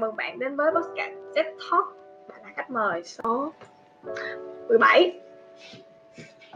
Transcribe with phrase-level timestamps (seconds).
[0.00, 1.84] mừng bạn đến với podcast Z Talk
[2.28, 3.52] Bạn là khách mời số
[4.68, 5.20] 17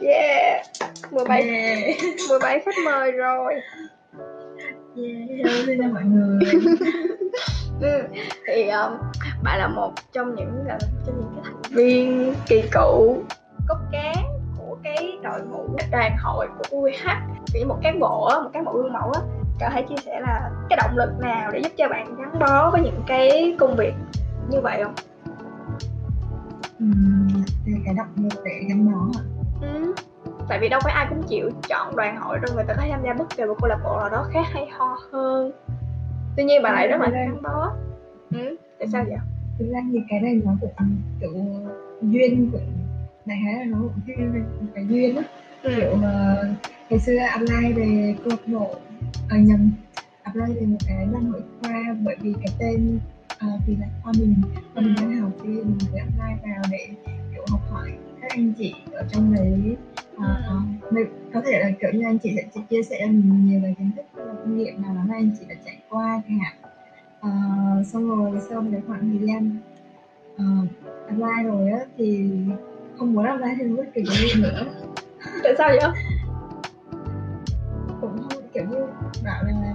[0.01, 0.67] Yeah
[1.11, 1.97] 17 Yeah.
[2.31, 3.55] 17 khách mời rồi
[4.97, 6.39] Yeah, hello xin chào mọi người.
[7.81, 8.03] ừ.
[8.47, 8.93] Thì um,
[9.43, 13.23] bạn là một trong những là một trong những cái thành viên kỳ cựu
[13.69, 14.25] cốt cán
[14.59, 17.09] của cái đội ngũ đoàn hội của UH
[17.55, 19.21] Thì một cán bộ một cán bộ gương mẫu á
[19.61, 22.71] có thể chia sẻ là cái động lực nào để giúp cho bạn gắn bó
[22.71, 23.95] với những cái công việc
[24.51, 24.95] như vậy không?
[27.65, 29.23] Thì cái động lực để gắn bó ạ.
[29.61, 29.95] Ừ.
[30.49, 33.01] Tại vì đâu phải ai cũng chịu chọn đoàn hội đâu người ta có tham
[33.05, 35.53] gia bất kỳ một câu lạc bộ nào đó khác hay ho hơn
[36.37, 37.73] tuy nhiên bạn lại rất là gắn bó
[38.33, 38.57] ừ.
[38.79, 39.19] tại sao vậy
[39.59, 40.71] Thực ra thì cái này nó cũng
[41.21, 41.31] kiểu
[42.03, 42.59] duyên của
[43.25, 44.17] đại khái là nó cũng
[44.75, 45.23] cái, duyên á.
[45.63, 45.73] ừ.
[45.77, 46.37] Kiểu mà
[46.91, 48.75] ngày xưa apply về câu lạc bộ
[49.29, 49.71] à, nhầm.
[50.23, 52.99] Apply về một cái đoàn hội khoa bởi vì cái tên
[53.39, 54.35] à, thì là khoa mình.
[54.75, 56.89] Khoa mình đang học thì mình phải apply vào để
[57.33, 59.77] kiểu học hỏi các anh chị ở trong đấy.
[60.19, 60.55] À, à,
[60.91, 63.75] mình- có thể là kiểu như anh chị sẽ chia sẻ cho mình nhiều về
[63.79, 66.55] kiến thức hay là kinh nghiệm đó mà anh chị đã trải qua chẳng hạn.
[67.21, 67.31] À,
[67.87, 69.57] xong rồi sau một cái khoảng thời gian
[70.35, 70.69] uh,
[71.09, 72.31] apply rồi á thì
[72.99, 74.65] không muốn apply thêm bất kỳ cái gì nữa.
[75.43, 75.91] Tại sao vậy
[79.25, 79.75] bảo là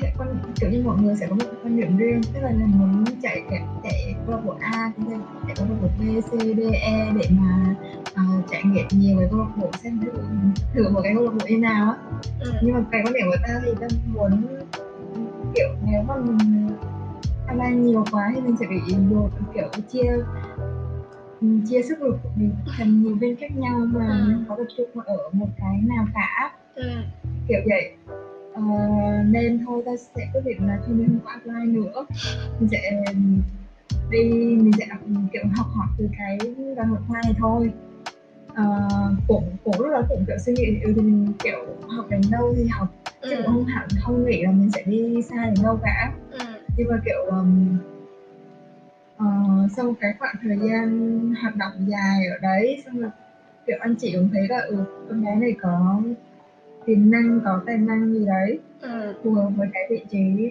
[0.00, 0.28] sẽ quan
[0.60, 3.42] kiểu như mọi người sẽ có một quan điểm riêng tức là, là muốn chạy
[3.50, 5.14] chạy chạy câu lạc bộ A sẽ
[5.46, 7.74] chạy câu lạc bộ B C D E để mà
[8.14, 10.10] ờ, trải nghiệm nhiều về câu lạc bộ xem thử
[10.74, 11.96] thử một cái câu lạc bộ như nào á
[12.40, 12.52] ừ.
[12.62, 14.44] nhưng mà cái quan điểm của ta thì ta muốn
[15.54, 16.68] kiểu nếu mà mình
[17.46, 18.76] tham gia nhiều quá thì mình sẽ bị
[19.10, 20.12] dồn kiểu chia
[21.68, 24.24] chia sức lực của mình thành nhiều bên khác nhau mà Ừ.
[24.28, 26.90] mình có tập trung ở một cái nào cả Ừ.
[27.48, 27.92] kiểu vậy
[28.54, 28.62] Ờ,
[29.26, 32.06] nên thôi ta sẽ quyết định là thôi mình không apply nữa
[32.60, 33.04] mình sẽ
[34.10, 34.22] đi
[34.56, 34.86] mình sẽ
[35.32, 36.38] kiểu học hỏi từ cái
[36.88, 37.72] hội khoa này thôi
[38.54, 38.88] Ờ,
[39.28, 41.58] cũng cũng lúc đó cũng kiểu suy nghĩ ừ, thì mình kiểu
[41.88, 42.88] học đến đâu thì học
[43.22, 43.36] chứ Ừ.
[43.36, 46.38] cũng không hẳn không nghĩ là mình sẽ đi xa đến đâu cả Ừ.
[46.76, 47.78] nhưng mà kiểu um,
[49.16, 49.26] ờ,
[49.76, 50.88] sau cái khoảng thời gian
[51.42, 53.10] hoạt động dài ở đấy xong rồi
[53.66, 56.02] kiểu anh chị cũng thấy là ừ con bé này có
[56.86, 59.14] tiềm năng có tài năng gì đấy Ừ.
[59.24, 60.50] phù hợp với cái vị trí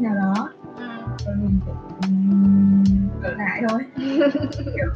[0.00, 0.84] nào đó Ừ.
[1.26, 1.80] rồi mình cũng
[3.22, 3.80] ở lại thôi
[4.56, 4.86] kiểu,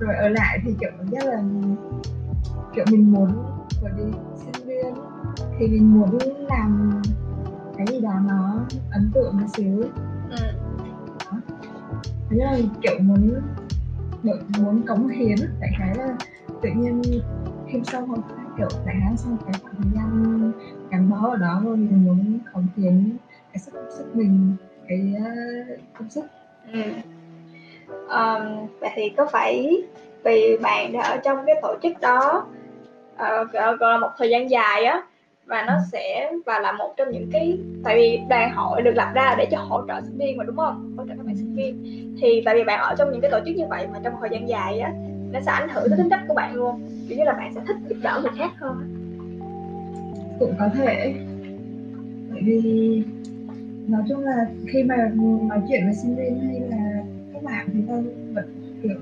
[0.00, 1.42] rồi ở lại thì kiểu rất là
[2.74, 3.28] kiểu mình muốn
[3.82, 4.94] bởi vì sinh viên
[5.58, 6.18] thì mình muốn
[6.48, 6.90] làm
[7.76, 9.82] cái gì đó nó ấn tượng một xíu
[10.30, 10.36] Ừ.
[12.30, 13.40] Thế là kiểu muốn
[14.58, 16.16] muốn, cống hiến đại khái là
[16.62, 17.02] tự nhiên
[17.68, 18.18] khi sau một
[18.58, 20.52] kiểu đại khái sau cái khoảng thời gian
[20.90, 23.16] gắn bó ở đó rồi mình muốn cống hiến
[23.52, 24.56] cái sức sức mình
[24.88, 26.24] cái uh, công sức.
[26.72, 26.80] Ừ.
[27.88, 29.82] Um, vậy thì có phải
[30.24, 32.46] vì bạn đã ở trong cái tổ chức đó
[33.14, 35.02] uh, gọi gọi là một thời gian dài á
[35.46, 39.10] và nó sẽ và là một trong những cái tại vì đoàn hội được lập
[39.14, 40.94] ra để cho hỗ trợ sinh viên mà đúng không?
[40.96, 41.82] Hỗ trợ các bạn sinh viên.
[42.20, 44.18] Thì tại vì bạn ở trong những cái tổ chức như vậy mà trong một
[44.20, 44.92] thời gian dài á
[45.34, 46.80] nó sẽ ảnh hưởng tới tính cách của bạn luôn.
[47.08, 48.76] Kiểu như là bạn sẽ thích giúp đỡ người khác hơn.
[50.40, 51.14] Cũng có thể.
[52.30, 53.02] Bởi vì
[53.88, 54.96] nói chung là khi mà
[55.48, 57.02] nói chuyện với sinh viên hay là
[57.32, 58.02] các bạn thì tôi
[58.34, 58.44] vẫn
[58.82, 58.96] kiểu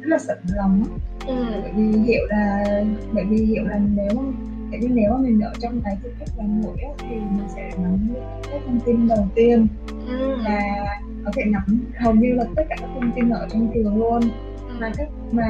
[0.00, 0.82] rất là sẵn lòng
[1.26, 1.34] ừ.
[1.62, 2.64] bởi vì hiểu là
[3.12, 4.22] bởi vì hiểu là nếu
[4.70, 6.28] kiểu như nếu mà mình ở trong cái tư cách
[6.64, 8.08] hội á, thì mình sẽ nắm
[8.50, 9.66] các thông tin đầu tiên.
[10.08, 10.36] Ừ.
[10.44, 10.60] và
[11.24, 14.20] có thể nắm hầu như là tất cả các thông tin ở trong trường luôn
[14.80, 15.44] mà các mà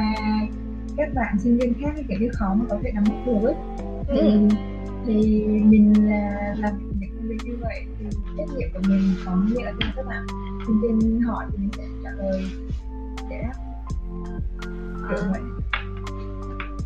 [0.96, 3.54] các bạn sinh viên khác kiểu như khó mà có thể nắm bắt được ấy.
[4.08, 4.48] Thì, Ừ.
[5.06, 8.04] thì mình là làm những công việc như vậy thì
[8.38, 10.26] trách nhiệm của mình có nghĩa là khi các bạn?
[10.66, 12.42] Sinh viên hỏi thì mình sẽ trả lời.
[13.30, 13.52] Để đáp
[15.08, 15.40] kiểu vậy.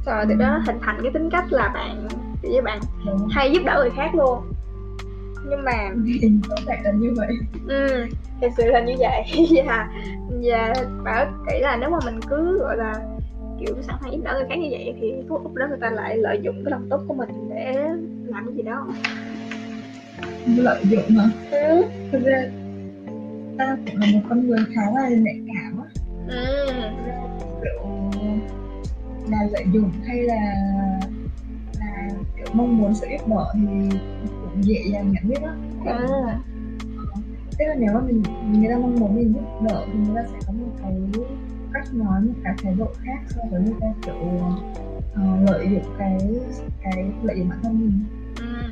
[0.07, 2.09] Rồi từ đó hình thành cái tính cách là bạn
[2.43, 3.29] như bạn đúng.
[3.31, 4.39] hay giúp đỡ người khác luôn.
[5.51, 5.73] Nhưng mà
[6.51, 7.29] có thể là như vậy.
[7.69, 8.07] Ừ,
[8.41, 9.23] thật sự là như vậy.
[9.67, 9.89] Và
[10.43, 10.75] và
[11.05, 12.95] bảo nghĩ là nếu mà mình cứ gọi là
[13.61, 15.91] kiểu sẵn sàng giúp đỡ người khác như vậy thì lúc lúc đó người ta
[15.91, 17.73] lại lợi dụng cái lòng tốt của mình để
[18.27, 18.87] làm cái gì đó
[20.47, 21.83] lợi dụng hả ừ.
[22.13, 22.43] thực ra
[23.59, 25.89] ta cũng là một con người khá là nhạy cảm á
[26.29, 26.73] Ừ.
[27.63, 27.91] Kiểu
[29.31, 30.55] là lợi dụng hay là
[31.81, 35.51] là kiểu mong muốn sự giúp đỡ thì cũng dễ dàng nhận biết đó
[35.99, 36.07] Ừ.
[37.59, 38.23] tức là nếu mà mình
[38.53, 41.25] người ta mong muốn mình giúp đỡ thì người ta sẽ có một cái
[41.73, 44.41] cách nói một cái thái độ khác so với người ta kiểu
[45.15, 46.19] ờ, lợi dụng cái
[46.83, 48.05] cái lợi dụng bản thân mình.
[48.39, 48.71] Ừ.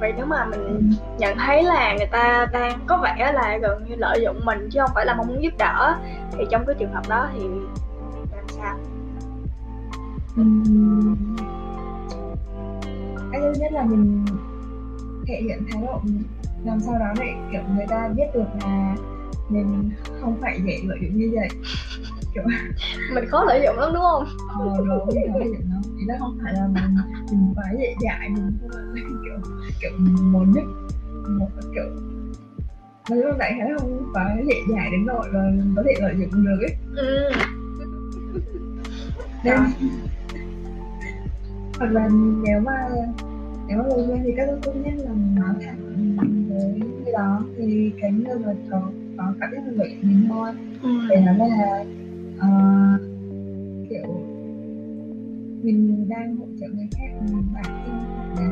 [0.00, 3.94] Vậy nếu mà mình nhận thấy là người ta đang có vẻ là gần như
[3.94, 5.96] lợi dụng mình chứ không phải là mong muốn giúp đỡ
[6.32, 7.44] thì trong cái trường hợp đó thì
[8.36, 8.76] làm sao?
[13.32, 14.24] Cái thứ nhất là mình
[15.26, 16.00] thể hiện thái độ
[16.64, 18.96] làm sao đó để kiểu người ta biết được là
[19.48, 21.48] mình không phải dễ lợi dụng như vậy.
[22.34, 22.42] Kiểu
[23.14, 24.24] mình khó lợi dụng lắm đúng không?
[24.48, 26.96] Ờ mình không lợi dụng đâu ý là không phải là mình
[27.30, 29.90] mình quá dễ dãi mình phải kiểu kiểu
[30.32, 30.64] muốn nhất.
[31.38, 31.84] Một kiểu
[33.10, 36.44] nói chung đại khái không quá dễ dãi đến nỗi là có thể lợi dụng
[36.44, 36.76] được ấy.
[36.96, 37.30] Ừ.
[39.44, 39.56] nên
[41.78, 42.08] hoặc là
[42.42, 42.88] nếu mà
[43.68, 45.81] nếu mà lời khuyên thì các tốt nhất là nói thẳng
[46.70, 48.80] với người đó thì cái người mà có
[49.18, 50.50] có cảm giác dụng mình thôi
[50.82, 50.88] Ừ.
[51.10, 51.84] để nói là
[52.38, 52.48] ờ,
[53.90, 54.06] kiểu
[55.62, 57.94] mình đang hỗ trợ người khác mình bản tin
[58.36, 58.50] là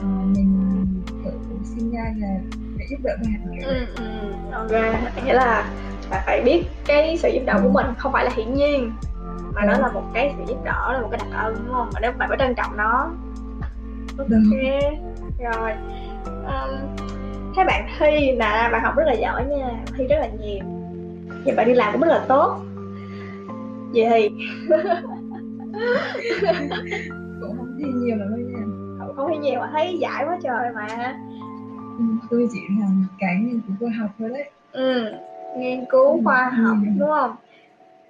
[0.00, 0.84] ờ, mình
[1.24, 1.32] kiểu
[1.64, 2.36] sinh ra là
[2.78, 4.04] để giúp đỡ bạn ừ, ừ.
[4.52, 4.70] ok
[5.24, 5.70] nghĩa là
[6.10, 8.90] bạn phải biết cái sự giúp đỡ của mình không phải là hiển nhiên
[9.54, 9.80] mà nó Ừ.
[9.82, 12.12] là một cái sự giúp đỡ là một cái đặc ân đúng không và nếu
[12.18, 13.10] bạn phải trân trọng nó
[14.18, 14.50] ok Đúng.
[15.38, 15.70] rồi
[16.46, 16.96] um,
[17.56, 20.64] thế bạn thi là bạn học rất là giỏi nha thi rất là nhiều.
[21.44, 22.60] Và bạn đi làm cũng rất là tốt.
[23.94, 24.28] Vậy thì
[27.40, 28.64] cũng không thi nhiều lắm nha.
[29.16, 31.16] Không thấy nhiều mà thấy giải quá trời mà.
[31.98, 34.50] Ừ, tôi chỉ làm cái nghiên cứu khoa học thôi đấy.
[34.72, 35.12] Ừ
[35.56, 37.36] nghiên cứu Ừ, khoa học đúng không?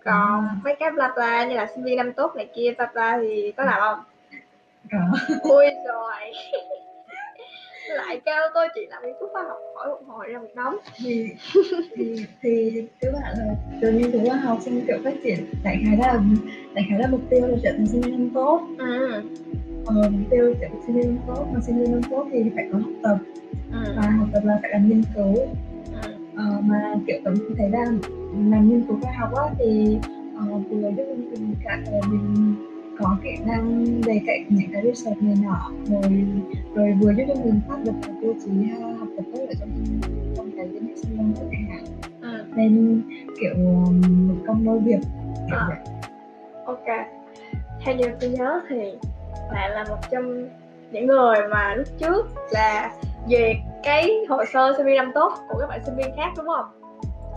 [0.05, 3.19] Còn mấy cái bla bla như là sinh viên năm tốt này kia bla bla
[3.23, 3.99] thì có làm không?
[4.93, 5.19] Có.
[5.43, 6.33] Ui rồi
[7.95, 10.77] lại kêu tôi chị làm nghiên cứu khoa học hỏi một hồi ra một đống
[10.97, 11.29] thì
[11.95, 15.81] thì thì các bạn là từ nghiên cứu khoa học xong kiểu phát triển đại
[15.85, 16.21] khái là
[16.75, 18.69] đại khái là mục tiêu là trở thành sinh viên tốt.
[18.79, 19.23] Ừ.
[19.87, 22.79] Ờ, mục tiêu trở thành sinh viên tốt mà sinh viên tốt thì phải có
[22.79, 23.17] học tập.
[23.73, 23.93] Ừ.
[23.97, 25.37] Và học tập là phải làm nghiên cứu.
[26.03, 26.11] Ừ.
[26.37, 27.85] Ờ, mà kiểu cảm thấy là
[28.51, 29.97] làm nghiên cứu khoa học á thì
[30.37, 31.79] ờ, vừa giúp mình cả
[32.11, 32.55] mình
[32.99, 36.25] có kỹ năng về cạnh những cái research này nọ rồi
[36.75, 38.51] rồi vừa giúp cho mình phát được cái tiêu chí
[38.83, 39.71] ờ, học tập tốt ở trong
[40.37, 41.85] trong cái liên hệ sinh viên tốt chẳng hạn
[42.21, 42.45] ừ.
[42.57, 43.03] Nên
[43.41, 44.99] kiểu um, một công đôi việc.
[45.49, 45.67] Kiểu À.
[45.69, 45.79] vậy
[46.67, 47.07] ok.
[47.85, 48.93] Theo như tôi nhớ thì
[49.53, 50.49] bạn là một trong
[50.91, 52.93] những người mà lúc trước là
[53.29, 56.47] duyệt cái hồ sơ sinh viên năm tốt của các bạn sinh viên khác đúng
[56.47, 56.67] không?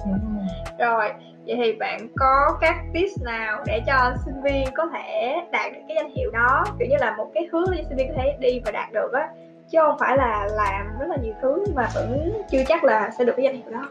[0.05, 0.45] Đúng rồi.
[0.79, 1.09] Rồi,
[1.49, 5.79] vậy thì bạn có các tips nào để cho sinh viên có thể đạt được
[5.87, 6.63] cái danh hiệu đó?
[6.79, 9.11] Kiểu như là một cái hướng để sinh viên có thể đi và đạt được
[9.13, 9.29] á
[9.71, 13.09] chứ không phải là làm rất là nhiều thứ nhưng mà vẫn chưa chắc là
[13.17, 13.89] sẽ được cái danh hiệu đó.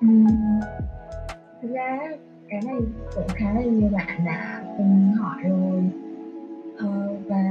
[0.00, 0.26] Ừm,
[1.62, 1.98] thực ra
[2.48, 2.80] cái này
[3.14, 5.84] cũng khá là nhiều bạn đã từng hỏi rồi.
[6.78, 6.88] Ờ,
[7.28, 7.42] và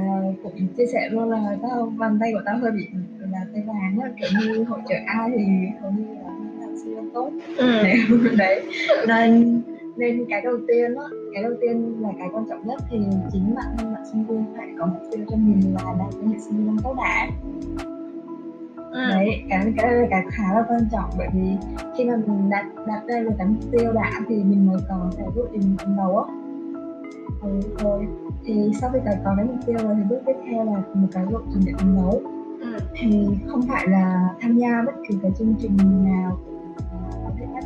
[0.42, 2.88] cũng chia sẻ luôn là tao bàn tay của tao hơi bị
[3.32, 5.44] là tay vàng á kiểu như hỗ trợ ai thì
[5.80, 6.30] hầu như là
[6.72, 7.66] làm siêu tốt ừ.
[8.38, 8.62] đấy
[9.08, 9.62] nên
[9.96, 11.04] nên cái đầu tiên á
[11.34, 12.98] cái đầu tiên là cái quan trọng nhất thì
[13.32, 16.30] chính bản thân bạn sinh viên phải có mục tiêu cho mình là đạt đến
[16.30, 17.28] hệ sinh viên tốt đã
[18.92, 18.98] Ừ.
[19.10, 21.56] đấy cái cái là cái khá là quan trọng bởi vì
[21.98, 25.10] khi mà mình đặt đặt ra được cái mục tiêu đã thì mình mới có
[25.34, 26.34] bước để mình phấn đấu á
[27.42, 27.48] ừ,
[27.82, 28.06] rồi
[28.44, 31.08] thì sau khi đã có cái mục tiêu rồi thì bước tiếp theo là một
[31.12, 32.22] cái lộ trình để phấn đấu
[32.60, 32.78] Ừ.
[32.94, 36.51] thì không phải là tham gia bất kỳ cái chương trình nào thể đạt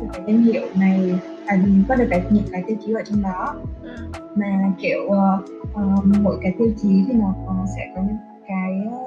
[0.07, 1.57] được cái danh hiệu này à,
[1.89, 3.55] có được cái những cái tiêu chí ở trong đó.
[3.83, 3.89] Ừ.
[4.35, 5.39] mà kiểu ờ,
[5.73, 5.83] ờ,
[6.21, 8.97] mỗi cái tiêu chí thì nó có sẽ có những cái ờ,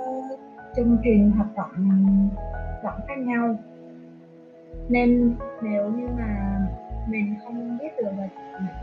[0.76, 1.70] chương trình hoạt động
[2.62, 3.56] hoạt động khác nhau.
[4.88, 6.58] Nên nếu như mà
[7.08, 8.28] mình không biết được là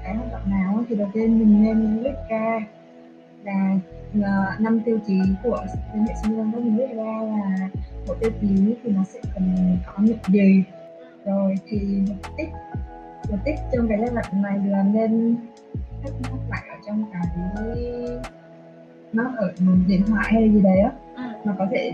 [0.03, 2.59] cái hoạt động nào thì đầu tiên mình nên viết ra
[3.43, 3.79] là
[4.59, 7.69] năm tiêu chí của liên hệ sinh viên đó mình viết ra là
[8.07, 10.63] mỗi tiêu chí thì nó sẽ cần có những gì
[11.27, 12.49] rồi thì một tích
[13.29, 15.35] một tích trong cái giai đoạn này là nên
[16.03, 17.21] thắt nắp lại ở trong cái
[19.13, 19.53] nó ở
[19.87, 21.23] điện thoại hay gì đấy á Ừ.
[21.45, 21.91] mà có thể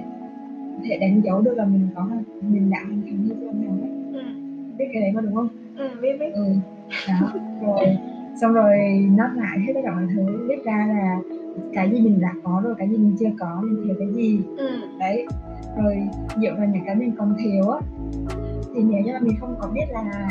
[0.83, 2.07] thể đánh dấu được là mình có
[2.41, 4.21] mình đã hoàn thành như thế nào ấy Ừ.
[4.77, 5.47] biết cái đấy mà đúng không
[5.77, 5.87] Ừ.
[6.01, 6.45] biết biết ừ
[7.07, 7.97] đó rồi
[8.41, 8.77] xong rồi
[9.17, 11.19] nốt lại hết tất cả mọi thứ viết ra là
[11.73, 14.41] cái gì mình đã có rồi cái gì mình chưa có mình thiếu cái gì
[14.57, 14.69] ừ.
[14.99, 15.25] đấy
[15.77, 16.07] rồi
[16.41, 17.79] dựa vào những cái mình còn thiếu á
[18.73, 20.29] thì nếu như mà mình không có biết là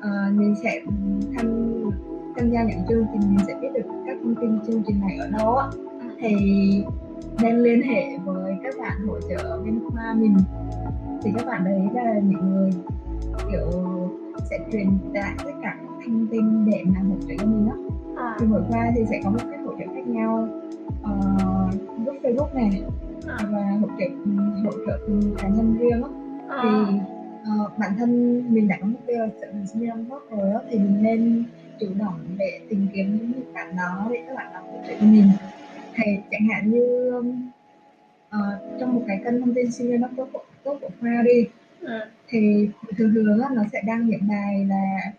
[0.00, 0.80] ờ, mình sẽ
[1.36, 1.46] tham
[2.36, 5.16] tham gia những chương trình mình sẽ biết được các thông tin chương trình này
[5.16, 5.66] ở đâu á.
[6.18, 6.34] Thì
[7.42, 10.36] nên liên hệ với các bạn hỗ trợ ở bên khoa mình.
[11.22, 12.70] Thì các bạn đấy là những người
[13.52, 13.70] kiểu
[14.50, 17.74] sẽ truyền tải tất cả các thông tin để mà hỗ trợ cho mình đó
[18.16, 18.36] À.
[18.40, 20.48] thì mỗi khoa thì sẽ có một cách hỗ trợ khác nhau.
[21.02, 21.12] Ờ,
[22.04, 22.82] group Facebook này
[23.26, 23.36] À.
[23.50, 24.06] là hỗ trợ
[24.64, 24.98] hỗ trợ
[25.38, 26.08] cá nhân riêng á.
[26.62, 26.68] Thì
[27.44, 30.50] Ờ, bản thân mình đã có mục tiêu là thành sinh viên đóng góp rồi
[30.52, 31.44] á thì mình nên
[31.80, 35.06] chủ động để tìm kiếm những bạn đó để các bạn đó hỗ trợ cho
[35.06, 35.30] mình
[35.94, 37.12] thì chẳng hạn như
[38.30, 41.22] ờ, trong một cái kênh thông tin sinh viên đóng góp của, tốt của khoa
[41.24, 41.46] đi
[41.80, 42.00] Ừ.
[42.28, 45.12] thì thường thường á, nó sẽ đăng những bài là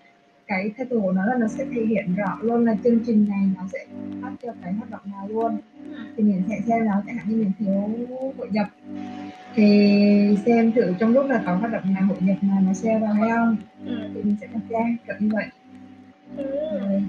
[0.47, 3.49] cái title của nó là nó sẽ thể hiện rõ luôn là chương trình này
[3.57, 3.85] nó sẽ
[4.21, 5.57] phát cho cái hoạt động nào luôn
[5.91, 5.97] Ừ.
[6.17, 7.89] thì mình sẽ xem nó chẳng hạn như mình thiếu
[8.37, 8.67] hội nhập
[9.55, 12.99] thì xem thử trong lúc là có hoạt động nào hội nhập mà nó share
[12.99, 13.95] vào hay không Ừ.
[14.13, 15.45] thì mình sẽ tham gia kiểu như vậy
[16.37, 16.43] Ừ.
[16.79, 17.03] Rồi.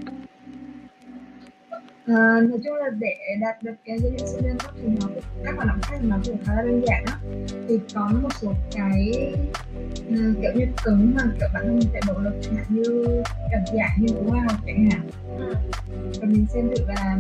[2.07, 5.09] Ờ, nói chung là để đạt được cái hiệu sinh viên tốt thì nó
[5.45, 7.13] các hoạt động khác nó cũng khá là đơn giản đó
[7.69, 9.13] thì có một số cái
[10.09, 13.07] ừ, kiểu như cứng mà kiểu bản thân mình phải nỗ lực chẳng hạn như
[13.53, 15.01] cảm giải như của học chẳng hạn
[15.39, 15.55] Ừ.
[16.21, 17.17] và mình xem thử là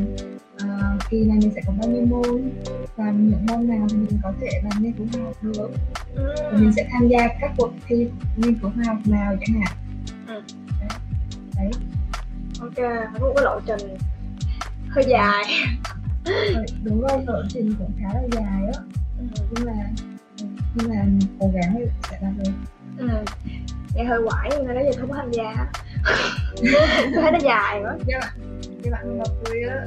[0.59, 2.51] ờ, kỳ này mình sẽ có bao nhiêu môn
[2.97, 5.71] và những môn nào thì mình có thể làm nghiên cứu khoa học được
[6.17, 6.57] và Ừ.
[6.59, 9.77] mình sẽ tham gia các cuộc thi nghiên cứu khoa học nào chẳng hạn
[10.29, 10.43] Ừ.
[10.81, 10.89] đấy,
[11.57, 11.71] đấy.
[12.61, 12.79] ok
[13.13, 13.97] nó có một cái lộ trình
[14.89, 15.45] hơi dài
[16.55, 18.81] Rồi, đúng rồi lộ trình cũng khá là dài á
[19.19, 19.25] ừ.
[19.51, 19.73] nhưng mà
[20.75, 21.05] nhưng mà
[21.41, 22.51] cố gắng thì sẽ làm được
[22.99, 23.09] Ừ.
[23.95, 25.67] nghe hơi quải nhưng mà nói giờ không có tham gia
[27.23, 28.33] thấy nó dài quá các bạn
[28.85, 29.85] các bạn gặp tôi á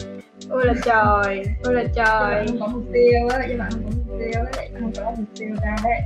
[0.50, 3.82] ôi là trời ôi là bạn trời không có mục tiêu á các bạn không
[3.84, 6.02] có mục tiêu á không có mục tiêu ra đấy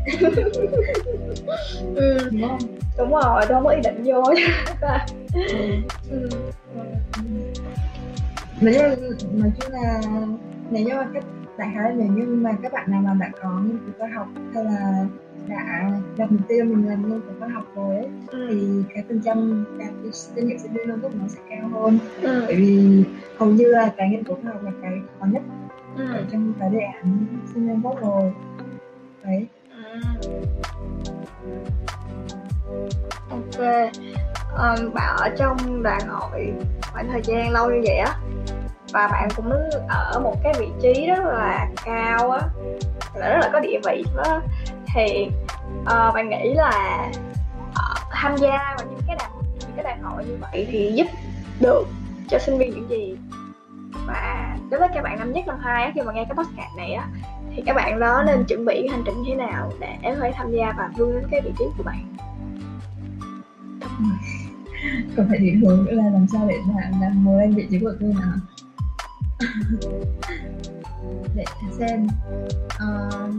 [1.95, 2.29] ừ.
[2.31, 2.59] đúng không
[2.97, 4.23] đúng rồi tôi không có ý định vô
[5.33, 5.49] ừ.
[6.11, 6.29] ừ.
[8.61, 8.75] nói
[9.19, 10.01] chung nói chung là
[10.71, 11.23] nếu như mà các
[11.57, 14.09] đại khái là nếu như mà các bạn nào mà đã có nghiên cứu khoa
[14.15, 15.05] học hay là
[15.47, 18.47] đã đặt mục tiêu mình làm nghiên cứu khoa học rồi ấy, Ừ.
[18.49, 21.69] thì cái phần trăm đạt cái danh hiệu sinh viên năm tốt nó sẽ cao
[21.73, 22.43] hơn Ừ.
[22.47, 23.03] bởi vì
[23.37, 25.41] hầu như là cái nghiên cứu khoa học là cái khó nhất
[25.97, 26.03] Ừ.
[26.13, 28.33] ở trong cái đề án sinh viên tốt rồi
[29.23, 29.47] đấy
[29.83, 29.99] Ừ.
[33.29, 33.91] ok
[34.55, 36.53] Ờm, bạn ở trong đoàn hội
[36.93, 38.15] khoảng thời gian lâu như vậy á
[38.93, 39.49] và bạn cũng
[39.87, 42.41] ở một cái vị trí rất là cao á
[43.15, 44.41] là rất là có địa vị đó
[44.93, 45.27] thì
[45.81, 47.09] uh, bạn nghĩ là
[47.69, 49.29] uh, tham gia vào những cái đại
[49.59, 51.07] những cái đại hội như vậy thì giúp
[51.59, 51.87] được
[52.29, 53.17] cho sinh viên những gì?
[54.07, 56.93] Và đối với các bạn năm nhất năm hai khi mà nghe cái podcast này
[56.93, 57.07] á
[57.55, 60.31] thì các bạn đó nên chuẩn bị hành trình như thế nào để có thể
[60.35, 62.15] tham gia và vươn đến cái vị trí của bạn?
[65.17, 67.79] Còn phải định hướng nữa là làm sao để mà làm mới lên vị trí
[67.79, 68.33] của tôi nào
[71.35, 71.45] để
[71.79, 72.07] xem
[72.65, 73.29] uh,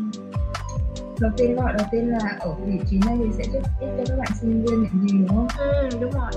[1.23, 4.05] đầu tiên gọi đầu tiên là ở vị trí này thì sẽ giúp ích cho
[4.09, 5.47] các bạn sinh viên những gì đúng không?
[5.59, 6.31] Ừ đúng rồi.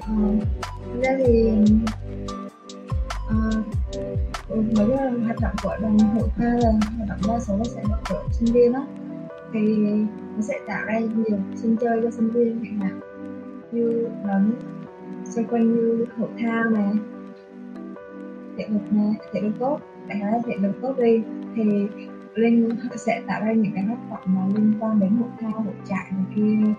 [0.00, 0.14] Ờ,
[0.92, 1.50] thực ra thì
[3.28, 7.64] ừ, mấy cái hoạt động của đoàn hội khoa là hoạt động đa số là
[7.64, 8.86] sẽ là của sinh viên đó.
[9.52, 9.76] Thì
[10.36, 13.00] nó sẽ tạo ra nhiều sân chơi cho sinh viên chẳng hạn.
[13.72, 14.52] Như lớn
[15.24, 16.92] xoay quanh như hội thao này
[18.58, 19.78] thể lực này thể lực tốt
[20.08, 21.22] đại khái là thể lực tốt đi.
[21.54, 21.62] Thì
[22.34, 25.74] linh sẽ tạo ra những cái hoạt động mà liên quan đến hội thao hội
[25.88, 26.72] trại này kia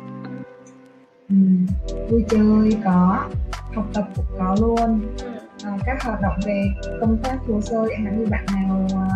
[1.30, 1.66] Ừm,
[2.10, 3.30] vui chơi có
[3.76, 5.30] học tập cũng có luôn ừ.
[5.64, 6.64] à, các hoạt động về
[7.02, 9.10] công tác hồ sơ chẳng hạn như bạn nào à,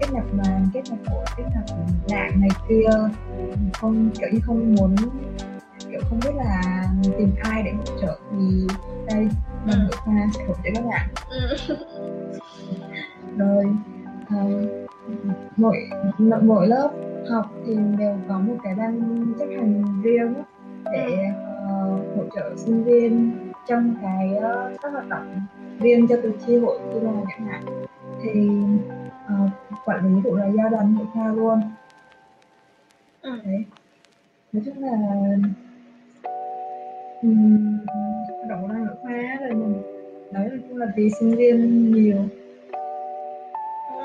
[0.00, 1.64] kết nạp đoàn kết nạp hội kết nạp
[2.10, 2.88] đảng này kia
[3.74, 4.96] không kiểu như không muốn
[5.90, 6.84] kiểu không biết là
[7.18, 8.66] tìm ai để hỗ trợ thì
[9.06, 9.28] đây
[9.66, 11.76] đoàn hội khoa sẽ hỗ trợ các bạn Ừ.
[13.36, 13.64] rồi
[14.28, 14.36] à,
[15.56, 15.76] mỗi
[16.42, 16.90] mỗi lớp
[17.30, 20.34] học thì đều có một cái ban chấp hành riêng
[20.92, 21.24] để
[21.68, 23.30] ờ, hỗ trợ sinh viên
[23.68, 25.40] trong cái ờ, các hoạt động
[25.80, 27.64] riêng cho từng chi hội chi đoàn chẳng hạn.
[28.22, 28.50] Thì
[29.26, 29.34] ờ,
[29.84, 31.60] quản lý cũng là do đoàn hội khoa luôn.
[33.22, 33.30] Ừ.
[33.44, 33.64] đấy.
[34.52, 34.92] Nói chung là
[37.22, 37.78] um,
[38.28, 39.82] hoạt động của đoàn hội khoa rồi mình
[40.32, 42.16] đấy chung là vì sinh viên nhiều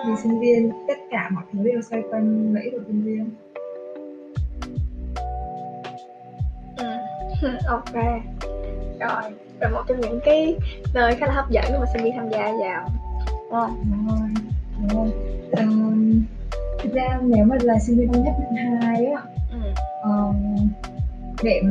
[0.07, 3.29] vì sinh viên tất cả mọi thứ đều xoay quanh ích của sinh viên.
[6.77, 6.85] Ừ.
[7.67, 7.95] ok.
[8.99, 9.31] Rồi
[9.61, 10.55] rồi một trong những cái
[10.93, 12.89] nơi khá là hấp dẫn mà sinh viên tham gia vào.
[13.27, 14.29] Đúng không đúng rồi
[14.79, 15.11] đúng rồi.
[15.51, 16.23] Ờm,
[16.79, 19.21] thực ra nếu mà là sinh viên năm nhất năm hai á
[19.51, 19.57] ừ.
[20.01, 20.35] ờm,
[21.43, 21.61] để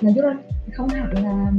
[0.00, 0.34] nói chung là
[0.72, 1.50] không hẳn là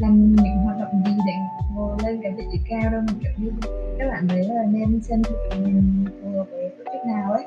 [0.00, 1.32] làm những hoạt động gì để
[1.74, 3.50] ngồi lên cái vị trí cao đâu mà kiểu như
[3.98, 7.44] các bạn đấy là nên xem thử mình phù hợp với tổ chức nào ấy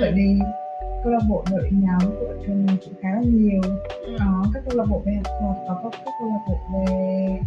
[0.00, 0.12] bởi Ừ.
[0.16, 0.38] vì
[1.04, 3.60] câu lạc bộ đội nhóm của trường mình cũng khá là nhiều
[4.06, 4.16] Ừ.
[4.18, 7.38] có các câu lạc bộ về học thuật có các các câu lạc bộ về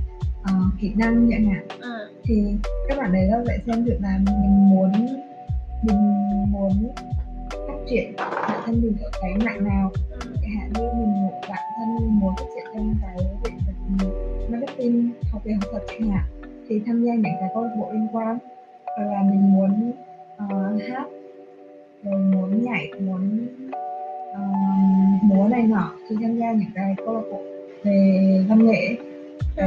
[0.43, 2.07] ờ, kỹ năng chẳng hạn Ừ.
[2.23, 2.55] thì
[2.88, 4.91] các bạn đấy là phải xem thử là mình muốn
[5.83, 5.97] mình
[6.51, 6.93] muốn
[7.67, 9.91] phát triển bản thân mình ở cái mạng nào
[10.41, 13.15] chẳng hạn như mình một bản thân muốn phát triển trong cái
[14.83, 16.23] marketing học về học thuật chẳng hạn
[16.67, 18.37] thì tham gia những cái câu lạc bộ liên quan.
[18.97, 19.91] Là mình muốn
[20.45, 21.05] uh, hát
[22.03, 23.47] rồi muốn nhảy muốn
[24.31, 27.41] uh, múa này nọ thì tham gia những cái câu lạc bộ
[27.83, 28.97] về văn nghệ.
[29.57, 29.65] Đó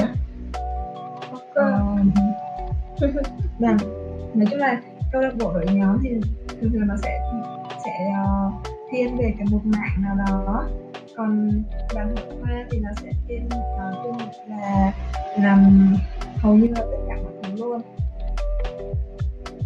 [1.50, 2.00] uh,
[3.58, 3.76] và
[4.34, 4.82] nói chung là
[5.12, 6.10] câu lạc bộ đội nhóm thì
[6.60, 7.20] thường thường nó sẽ
[7.84, 8.52] sẽ uh,
[8.90, 10.68] thiên về cái một mạng nào đó
[11.16, 11.62] còn
[11.94, 14.18] đoàn hội khoa thì nó sẽ thiên uh, chung
[14.48, 14.92] là
[15.38, 15.92] làm
[16.36, 17.80] hầu như là tất cả mọi thứ luôn.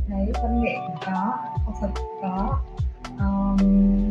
[0.09, 0.77] Đấy văn nghệ
[1.07, 1.91] có học thuật
[2.23, 2.59] có
[3.19, 4.11] um,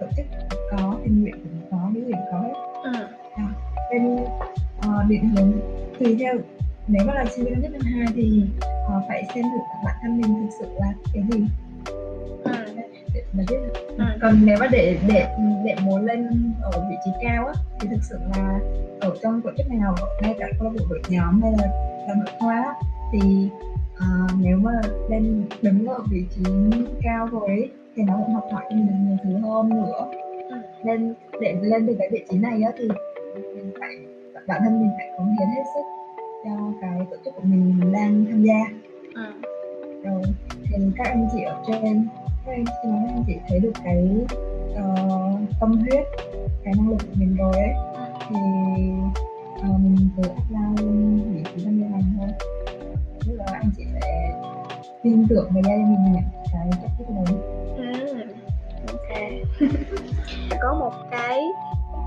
[0.00, 0.26] tổ chức
[0.70, 2.54] có tình nguyện cũng có cái gì có hết.
[2.84, 2.92] Ừ.
[3.34, 3.48] à,
[3.92, 4.16] nên
[4.78, 5.52] uh, định hướng
[5.98, 6.34] tùy theo.
[6.88, 10.20] Nếu mà là sinh viên nhất năm hai thì uh, phải xem thử bản thân
[10.20, 11.44] mình thực sự là cái gì.
[12.44, 12.52] Ừ.
[13.14, 13.56] để mà biết
[14.00, 14.06] ừ.
[14.22, 15.26] còn nếu mà để để
[15.64, 18.60] để muốn lên ở vị trí cao á thì thực sự là
[19.00, 21.66] ở trong tổ chức nào ngay cả câu lạc bộ đội nhóm hay là
[22.08, 22.74] làm nội khoa
[23.12, 23.48] thì
[23.94, 24.72] uh, nếu mà
[25.08, 26.42] lên đứng ở vị trí
[27.02, 30.10] cao rồi ấy, thì nó cũng học hỏi cho mình nhiều thứ hơn nữa
[30.50, 30.56] ừ.
[30.84, 32.88] nên để lên được cái vị trí này á thì
[33.54, 33.90] mình phải
[34.46, 35.84] bản thân mình phải cống hiến hết sức
[36.44, 38.60] cho cái tổ chức của mình đang tham gia
[39.14, 39.32] ừ.
[40.04, 40.22] rồi
[40.64, 42.06] thì các anh chị ở trên
[42.46, 44.08] các khi mà anh chị thấy được cái
[44.72, 46.04] uh, tâm huyết
[46.64, 47.72] cái năng lực của mình rồi ấy.
[48.28, 48.36] Thì
[49.60, 50.84] uh, mình cứ apply
[51.34, 52.28] vị trí tham gia này thôi.
[53.26, 54.32] Lúc đó anh chị sẽ
[55.02, 57.36] tin tưởng vào gia đình mình nhận cái chất lượng đấy.
[57.76, 58.24] Ừ.
[58.86, 59.20] ok.
[60.62, 61.40] Có một cái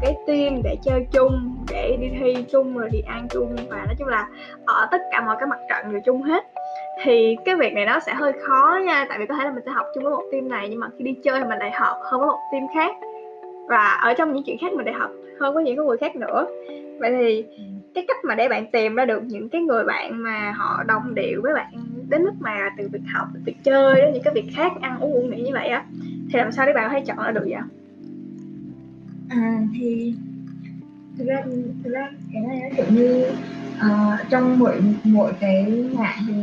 [0.01, 3.55] cái team để chơi chung để đi thi chung rồi đi ăn chung.
[3.69, 4.27] Và nói chung là
[4.65, 6.43] ở tất cả mọi cái mặt trận đều chung hết
[7.03, 9.63] thì cái việc này nó sẽ hơi khó nha tại vì có thể là mình
[9.65, 11.71] sẽ học chung với một team này nhưng mà khi đi chơi thì mình lại
[11.71, 12.95] học hơn với một team khác.
[13.67, 16.15] Và ở trong những chuyện khác mình lại học hơn với những cái người khác
[16.15, 16.47] nữa.
[16.99, 17.45] Vậy thì
[17.93, 21.15] cái cách mà để bạn tìm ra được những cái người bạn mà họ đồng
[21.15, 21.73] điệu với bạn
[22.09, 24.99] đến mức mà từ việc học từ việc chơi đến những cái việc khác ăn
[24.99, 27.31] uống uống nghỉ như vậy á thì làm sao để bạn có thể chọn ra
[27.31, 27.59] được vậy?
[29.29, 30.13] À thì
[31.17, 31.41] thực ra
[31.83, 33.25] thực ra cái này nó kiểu như
[33.77, 35.65] uh, trong mỗi mỗi cái
[35.97, 36.33] mạng thì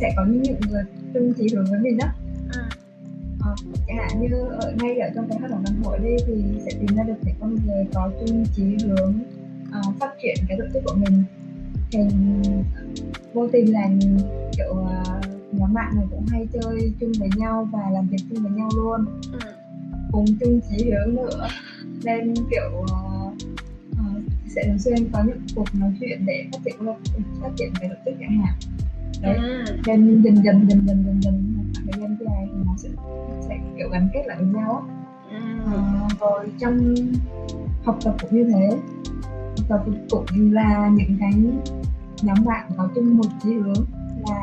[0.00, 0.82] sẽ có những người
[1.14, 2.06] chung chí hướng với mình đó.
[2.52, 2.68] À.
[3.52, 6.34] uh, chẳng hạn như ở ngay ở trong cái hoạt động đoàn hội đi thì
[6.64, 9.14] sẽ tìm ra được những con người có chung chí hướng
[9.68, 11.24] uh, phát triển cái tổ chức của mình.
[11.90, 12.00] Thì
[13.32, 13.88] vô tình là
[14.56, 18.42] kiểu uh, nhóm bạn này cũng hay chơi chung với nhau và làm việc chung
[18.42, 19.04] với nhau luôn.
[19.32, 19.38] Ừ.
[20.12, 21.48] cùng chung chí hướng nữa.
[22.04, 23.34] Nên kiểu uh,
[23.92, 24.22] uh,
[24.54, 26.74] sẽ thường xuyên có những cuộc nói chuyện để phát triển
[27.40, 28.54] phát triển cái tổ chức chẳng hạn
[29.22, 29.38] đấy
[29.86, 32.88] nên dần dần dần dần dần dần thời gian dài thì nó sẽ
[33.40, 34.86] sẽ kiểu gắn kết lại với nhau
[35.30, 35.36] ừ.
[35.76, 36.94] uh, rồi trong
[37.84, 38.78] học tập cũng như thế.
[39.46, 41.32] Học tập cũng là những cái
[42.22, 43.84] nhóm bạn có chung một chí hướng
[44.28, 44.42] là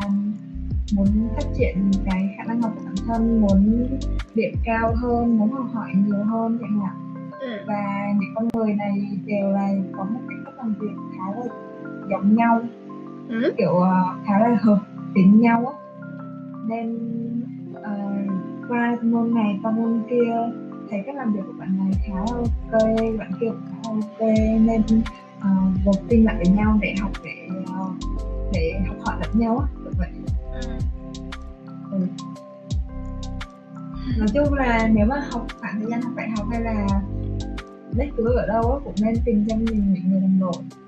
[0.96, 3.88] muốn phát triển cái khả năng học của bản thân muốn
[4.36, 6.96] điểm cao hơn muốn học hỏi nhiều hơn chẳng hạn.
[7.40, 7.48] Ừ.
[7.68, 11.46] và những con người này đều là có một cái cách làm việc khá là
[12.10, 12.62] giống nhau
[13.30, 13.54] ừ.
[13.58, 14.80] kiểu uh, khá là hợp
[15.16, 15.74] tính nhau á
[16.68, 16.98] nên
[17.72, 18.32] uh,
[18.70, 20.34] qua môn này qua môn kia
[20.90, 23.90] thấy cách làm việc của bạn này khá là ok bạn kia cũng khá là
[23.90, 24.20] ok
[24.66, 24.82] nên
[25.38, 27.94] uh, gộp tin lại với nhau để học để uh,
[28.54, 30.10] để học hỏi lẫn nhau á kiểu vậy
[30.54, 30.78] ừ.
[31.92, 31.98] Ừ.
[34.18, 36.88] nói chung là nếu mà học khoảng thời gian học đại học hay là
[37.98, 40.79] bất cứ ở đâu á cũng nên tìm cho mình những người đồng đội.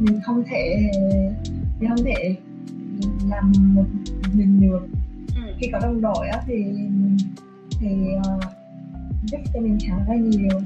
[0.00, 0.90] Mình không thể
[1.80, 2.36] mình không thể
[3.28, 3.84] làm một
[4.32, 4.86] mình được.
[5.36, 5.52] Ừ.
[5.58, 6.64] khi có đồng đội á thì
[7.80, 8.44] thì uh,
[9.24, 10.60] giúp cho mình khá là nhiều.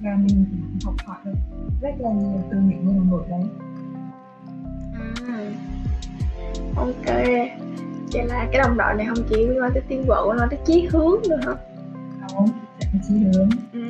[0.00, 0.44] Và mình
[0.84, 1.32] học hỏi được
[1.80, 3.42] rất là nhiều từ những người đồng đội đấy.
[5.26, 5.52] Ừ.
[6.76, 7.16] ok.
[8.12, 10.88] Vậy là cái đồng đội này không chỉ quan tới tiến bộ nó tới chí
[10.90, 11.54] hướng nữa hả?
[12.34, 12.48] Không
[13.08, 13.50] chí hướng.
[13.72, 13.80] Ừ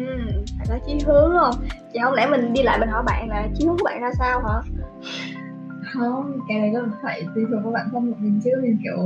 [0.58, 1.54] phải có chí hướng không
[1.92, 4.10] chị không lẽ mình đi lại mình hỏi bạn là chiến hướng của bạn ra
[4.18, 4.60] sao hả?
[5.92, 8.50] Không cái này là phải tùy thuộc vào bản thân của mình chứ.
[8.62, 8.98] Mình kiểu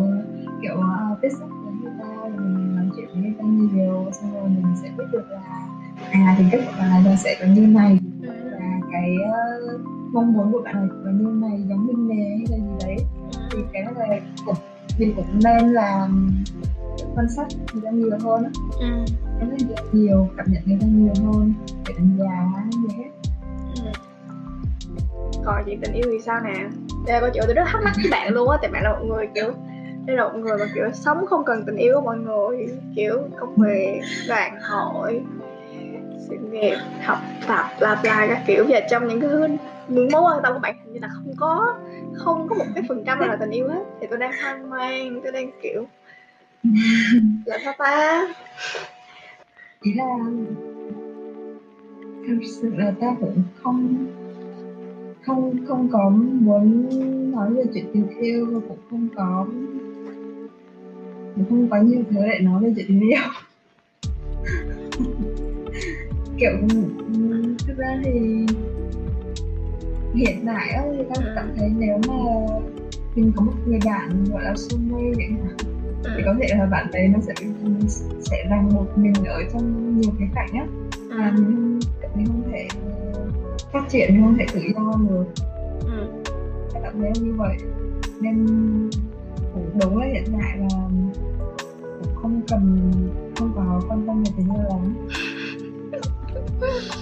[0.62, 4.34] kiểu uh, tiếp xúc với người ta mình nói chuyện với người ta nhiều xong
[4.34, 5.40] rồi mình sẽ biết được là
[6.12, 7.98] à tính cách của bạn này sẽ có như này.
[8.52, 9.16] Và cái
[9.74, 9.80] uh,
[10.12, 12.96] mong muốn của bạn này có như này giống mình nè hay là gì đấy.
[13.50, 14.56] Thì cái này cũng
[14.98, 16.08] mình cũng nên là
[17.16, 18.50] quan sát người ta nhiều hơn á.
[18.78, 18.86] Ừ.
[19.40, 21.54] người ta nhiều cảm nhận người ta nhiều hơn
[21.88, 23.10] để đánh giá gì hết
[23.76, 23.90] ừ.
[25.44, 26.54] còn chuyện tình yêu thì sao nè?
[27.06, 28.92] Đây là câu chuyện tôi rất thắc mắc với bạn luôn á tại bạn là
[28.92, 29.52] một người kiểu
[30.06, 33.18] đây là một người mà kiểu sống không cần tình yêu của mọi người kiểu
[33.40, 35.22] công việc đoàn hội
[36.28, 38.64] sự nghiệp học tập bla bla các kiểu.
[38.68, 39.48] Và trong những cái thứ
[39.88, 41.74] những mối quan tâm của bạn hình như là không có
[42.14, 43.84] không có một cái phần trăm nào là tình yêu hết.
[44.00, 45.84] Thì tôi đang hoang mang tôi đang kiểu
[47.46, 48.26] là sao ta
[49.82, 50.16] ý là
[52.28, 54.06] thực sự là ta cũng không
[55.22, 56.90] không không có muốn
[57.32, 59.46] nói về chuyện tình yêu và cũng không có
[61.34, 63.20] cũng không có nhiều thứ để nói về chuyện tình yêu.
[66.38, 68.46] Kiểu ừ, thực ra thì
[70.14, 72.14] hiện tại á, thì ta cảm thấy nếu mà
[73.14, 75.56] mình có một người bạn gọi là soulmate chẳng
[76.16, 77.34] thì có thể là bạn đấy nó sẽ
[78.20, 80.66] sẽ rằng một mình ở trong nhiều cái cảnh á.
[81.08, 81.80] Và mình
[82.14, 82.68] mình không thể
[83.72, 85.24] phát triển mình không thể tự do được.
[85.80, 86.06] Ừ.
[86.82, 87.56] cảm thấy như vậy
[88.20, 88.46] nên
[89.54, 90.88] cũng đúng là hiện tại là
[92.00, 92.92] cũng không cần
[93.36, 94.94] không có quan tâm về tình yêu lắm.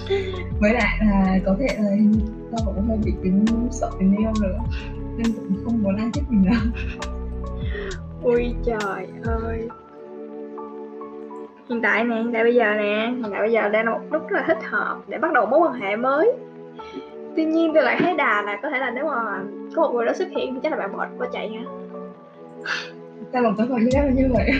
[0.59, 1.97] Với lại là có thể là
[2.51, 4.59] ta cũng hơi bị tính sợ tình yêu nữa
[5.17, 6.61] nên cũng không muốn ai thích mình đâu
[8.23, 9.67] ui trời ơi.
[11.69, 13.99] Hiện tại nè hiện tại bây giờ nè hiện tại bây giờ đang là một
[14.11, 16.33] lúc rất là thích hợp để bắt đầu mối quan hệ mới.
[17.35, 19.43] Tuy nhiên tôi lại thấy đà là có thể là nếu mà
[19.75, 21.61] có một người đó xuất hiện thì chắc là bạn mệt quá chạy nha.
[23.31, 24.51] ta lòng câu hỏi như như vậy.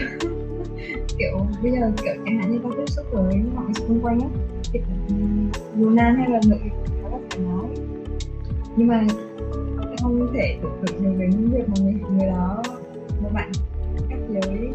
[1.18, 4.20] Kiểu bây giờ kiểu chẳng hạn như ta tiếp xúc với mọi người xung quanh
[4.20, 4.28] á
[4.74, 5.16] thì ừ,
[5.78, 7.66] dù nam hay là nữ khá là thoải nói.
[8.76, 9.02] Nhưng mà
[10.02, 12.62] không thể tưởng tượng được đến việc mà người, người đó
[13.24, 13.52] một bạn.
[14.10, 14.70] Cách giới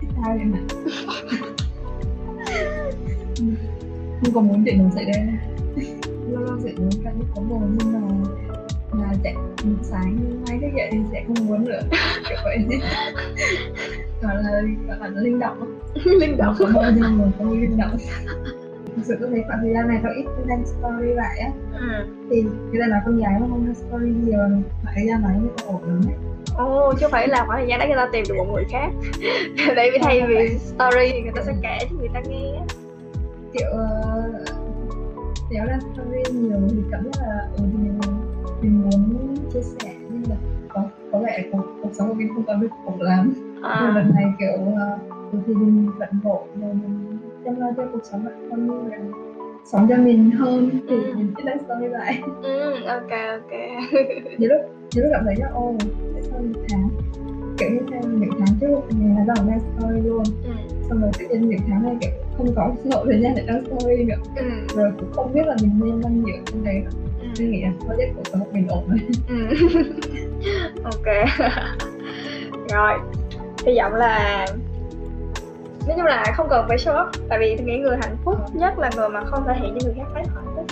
[0.00, 0.58] thích thao vậy mà.
[4.22, 5.26] Không còn muốn chuyện nó xảy ra.
[6.30, 8.00] Lâu lâu sẽ muốn cảm giác có buồn nhưng mà
[8.92, 9.34] mà chạy
[9.82, 10.16] sáng
[10.48, 11.80] mai thức dậy thì sẽ không muốn nữa.
[12.28, 12.80] Kiểu vậy.
[14.22, 15.78] Gọi là gọi là linh động.
[16.04, 16.54] Linh động.
[16.58, 17.96] Có bao nhiêu mà có linh động.
[18.96, 21.50] Thực sự tôi thấy khoảng thời gian này tôi ít đăng story lại á.
[21.80, 22.06] Ừ.
[22.30, 24.38] thì cái là nói con gái mà không đăng story nhiều
[24.82, 26.16] khoảng thời gian này mới ổn lắm đấy
[26.56, 28.64] Ồ, chứ không phải là khoảng thời gian đó người ta tìm được một người
[28.70, 28.88] khác.
[29.76, 32.60] Tại vì thay vì story thì người ta sẽ kể cho người ta nghe.
[33.52, 34.48] Kiểu uh,
[35.50, 37.98] nếu là story nhiều thì cảm giác là ừ, mình,
[38.62, 40.36] mình muốn chia sẻ nhưng mà
[40.68, 43.34] có có vẻ cuộc, cuộc sống của mình không có được khổ lắm.
[43.62, 43.80] À.
[43.80, 48.04] Nên lần này kiểu uh, thì mình bận rộn rồi mình chăm lo cho cuộc
[48.04, 48.98] sống bản thân như là
[49.64, 51.12] sống cho mình hơn thì Ừ.
[51.16, 53.52] mình chỉ đăng story lại ừ, ok ok
[54.38, 54.60] nhiều lúc
[54.94, 55.74] nhiều lúc cảm thấy là ô
[56.14, 56.88] tại sao một tháng
[57.58, 60.50] kiểu như theo những tháng trước mình là đăng đăng story luôn ừ.
[60.88, 63.64] xong rồi tự nhiên những tháng này kiểu không có hội thời gian để đăng
[63.66, 64.44] story nữa Ừ.
[64.76, 66.82] rồi cũng không biết là mình nên đăng nhiều trên đấy
[67.38, 67.44] Ừ.
[67.44, 68.98] nghĩ là có chết cuộc sống mình ổn rồi
[69.28, 69.48] Ừ.
[70.84, 71.06] ok
[72.72, 72.98] rồi
[73.66, 74.46] hy vọng là
[75.86, 78.34] nói chung là không cần phải show off tại vì tôi nghĩ người hạnh phúc
[78.52, 80.66] nhất là người mà không thể hiện cho người khác thấy hạnh phúc.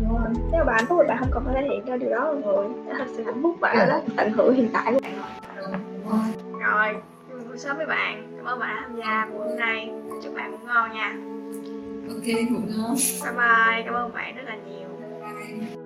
[0.00, 0.18] Đúng
[0.52, 2.20] nếu mà bạn hạnh phúc thì bạn không cần phải thể hiện cho điều đó
[2.24, 2.68] mọi người.
[2.86, 5.12] Nó thật sự hạnh phúc bạn đó tận hưởng hiện tại của bạn
[6.06, 6.20] rồi.
[6.60, 7.02] Rồi
[7.48, 8.36] buổi sớm với bạn.
[8.36, 9.92] Cảm ơn bạn đã tham gia buổi hôm nay.
[10.22, 11.16] Chúc bạn ngủ ngon nha.
[12.08, 12.94] Ok ngủ ngon.
[13.22, 13.82] Bye bye.
[13.84, 14.88] Cảm ơn bạn rất là nhiều.
[15.20, 15.83] Bye